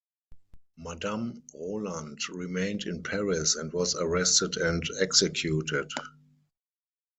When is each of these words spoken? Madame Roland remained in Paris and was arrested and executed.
Madame 0.79 1.43
Roland 1.53 2.27
remained 2.29 2.85
in 2.87 3.03
Paris 3.03 3.55
and 3.55 3.71
was 3.71 3.93
arrested 3.95 4.57
and 4.57 4.81
executed. 4.99 5.91